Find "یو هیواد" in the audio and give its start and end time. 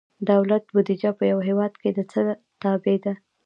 1.31-1.73